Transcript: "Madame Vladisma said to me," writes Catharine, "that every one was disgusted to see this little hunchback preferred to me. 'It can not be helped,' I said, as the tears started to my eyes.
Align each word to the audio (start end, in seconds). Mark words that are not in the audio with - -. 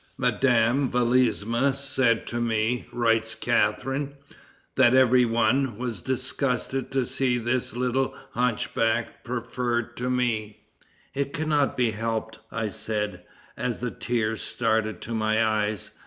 "Madame 0.17 0.89
Vladisma 0.89 1.75
said 1.75 2.25
to 2.25 2.41
me," 2.41 2.87
writes 2.91 3.35
Catharine, 3.35 4.13
"that 4.75 4.95
every 4.95 5.25
one 5.25 5.77
was 5.77 6.01
disgusted 6.01 6.89
to 6.89 7.05
see 7.05 7.37
this 7.37 7.75
little 7.75 8.15
hunchback 8.31 9.23
preferred 9.23 9.95
to 9.97 10.09
me. 10.09 10.61
'It 11.13 11.31
can 11.33 11.49
not 11.49 11.77
be 11.77 11.91
helped,' 11.91 12.39
I 12.51 12.69
said, 12.69 13.21
as 13.55 13.79
the 13.79 13.91
tears 13.91 14.41
started 14.41 15.01
to 15.01 15.13
my 15.13 15.45
eyes. 15.45 15.91